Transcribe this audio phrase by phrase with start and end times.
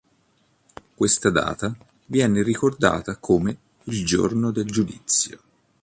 [0.95, 1.75] Questa data
[2.07, 5.39] viene ricordata come "Il Giorno del Giudizio".